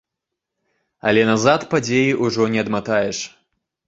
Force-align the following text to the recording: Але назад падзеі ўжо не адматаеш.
Але 1.09 1.25
назад 1.31 1.65
падзеі 1.73 2.15
ўжо 2.25 2.47
не 2.55 2.59
адматаеш. 2.65 3.19